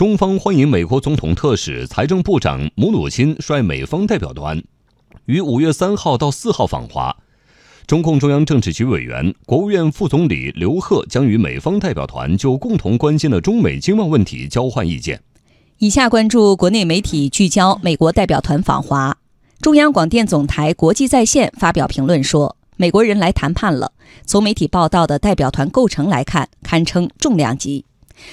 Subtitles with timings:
[0.00, 4.58] 中方欢迎美国总统特使、财政部长姆努钦率美方代表团
[5.26, 7.14] 于五月三号到四号访华。
[7.86, 15.20] 中共中央政治局委员、国务院副总理刘鹤将与美方代表团就共同关心的中美经贸问题交换意见。
[15.76, 19.14] 以下关注国内媒体聚焦美国代表团访华。
[19.60, 23.92] 中央广电总台国际在线发表评论说：“美国人来谈判了。
[24.24, 27.84] 从媒体报道的代表团构成来看，堪称重量级。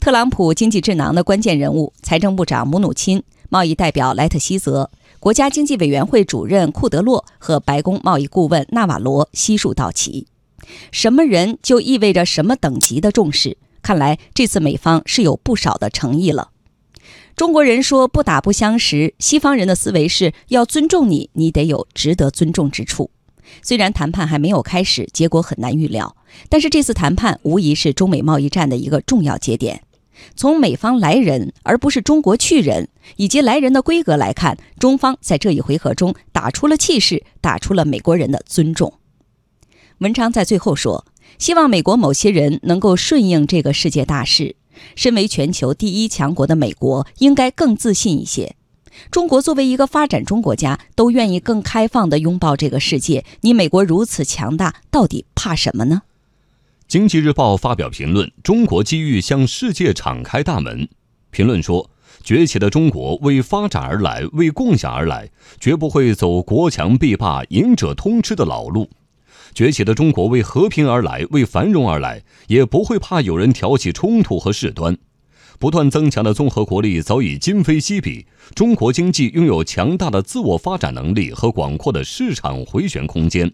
[0.00, 10.28] 特朗普经济智囊的关键人物，财政部长姆努钦、贸易代表莱特希泽。”国家经济委员会主任库德洛和白宫贸易顾问纳瓦罗悉数到齐，
[10.92, 13.58] 什么人就意味着什么等级的重视。
[13.82, 16.50] 看来这次美方是有不少的诚意了。
[17.34, 23.10] 中国人说不打不相识，西方人的思维是要尊重你，你得有值得尊重之处。
[23.62, 26.16] 虽然谈判还没有开始，结果很难预料，
[26.48, 29.82] 但是这次谈判无疑是中美贸易战的一个重要节点。
[30.34, 38.94] 从美方来人，而不是中国去人，以及来人的规格来看，中方在这一回合中打出了气势，打出了美国人的尊重。
[39.98, 41.06] 文章在最后说
[41.38, 44.56] ：“希望美国某些人能够顺应这个世界大势。
[44.94, 48.56] 身为全球第一强国的美国，应该更自信一些。
[49.10, 53.24] 中国作为一个发展中国家，都愿意更开放地拥抱这个世界。
[53.40, 56.02] 你美国如此强大，到底怕什么呢？”
[56.88, 60.88] 经济日报发表评论：中国机遇向世界敞开大门。
[61.30, 61.90] 评论说：
[62.24, 65.28] 崛起的中国为发展而来，为共享而来，
[65.60, 68.88] 绝不会走国强必霸、赢者通吃的老路。
[69.54, 74.96] 崛起的中国为和平而来，为繁荣而来，也不会怕有人挑起冲突和事端。
[75.58, 83.52] 不断增强的综合国力早已今非昔比，中国经济拥有强大的自我发展能力和广阔的市场回旋空间。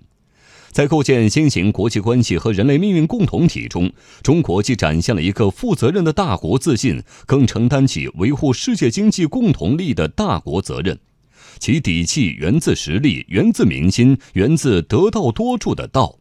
[0.71, 3.91] 在构建新型国际关系和人类命运共同体中，
[4.23, 10.99] 中国既展现了一个负责任的大国自信，更承担起维护世界经济共同利益的大国责任。
[11.59, 16.19] 其底气源自实力，源自民心，源自得道多助的道。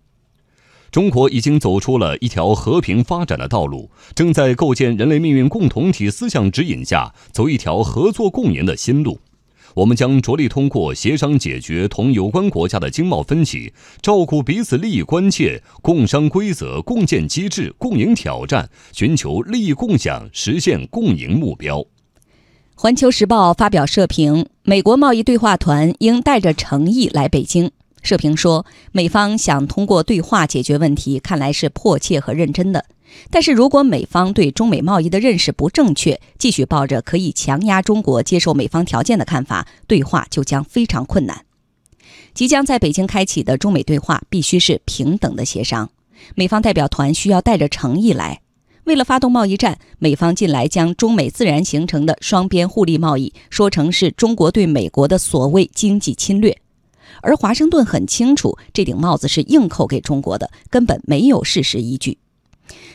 [0.93, 9.19] 中国已经走出了一条和平发展的道路，正在构建人类命运共同体思想指引下走一条合作共赢的新路。
[9.73, 21.83] 我们将着力通过协商解决同有关国家的经贸分歧，照顾彼此利益关切，共商规则，共建机制，共赢挑战，寻求利益共享，实现共赢目标。
[22.75, 27.71] 环球时报发表社评：美国贸易对话团应带着诚意来北京。
[28.03, 32.85] 社评说，美方想通过对话解决问题，看来是迫切和认真的。
[33.29, 41.45] 但是如果美方对中美贸易的认识不正确，继续抱着可以强压中国接受美方条件的看法，对话就将非常困难。
[42.33, 45.89] 即将在北京开启的中美对话必须是平等的协商，
[46.35, 48.41] 美方代表团需要带着诚意来。
[48.85, 56.57] 为了发动贸易战，美方近来将中美自然形成的双边互利贸易说成是中国对美国的所谓经济侵略，
[57.23, 62.19] 而华盛顿很清楚，这顶帽子是硬扣给中国的，根本没有事实依据。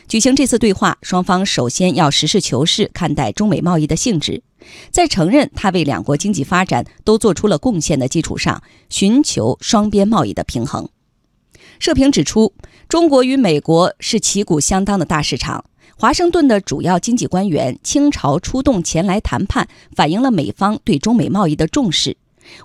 [0.07, 4.41] 举行这次对话，双方首先要实事求是看待中美贸易的性质，
[4.91, 10.89] 在承认它为两国经济发展都做出了贡献的基础上，寻求双边贸易的平衡。
[11.79, 12.53] 社评指出，
[12.87, 15.65] 中国与美国是旗鼓相当的大市场，
[15.95, 22.17] 华盛顿的主要经济官员倾巢出动前来谈判，反映了美方对中美贸易的重视。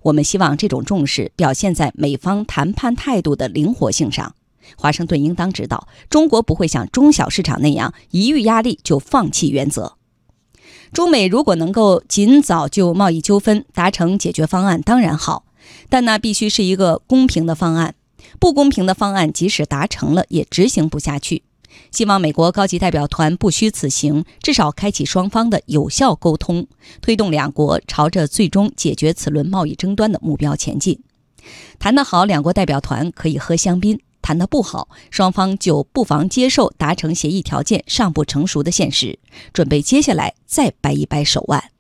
[0.03, 4.35] 我们希望这种重视表现在美方谈判态度的灵活性上。
[4.77, 9.97] 华盛顿应当知道，中国不会像中小市场那样一遇压力就放弃原则。
[10.93, 15.45] 中美如果能够尽早就贸易纠纷达成解决方案，当然好，
[15.89, 17.95] 但那必须是一个公平的方案。
[18.41, 21.43] 不公平的方案，即使达成了，也执行不下去。
[21.91, 26.67] 希望美国高级代表团不虚此行，至少开启双方的有效沟通，
[27.01, 31.01] 推动两国朝着最终解决此轮贸易争端的目标前进。
[31.79, 34.01] 谈得好，两国代表团可以喝香槟。
[34.23, 39.19] 谈得不好，双方就不妨接受达成协议条件尚不成熟的现实，
[39.53, 41.74] 准备接下来再掰一掰手腕。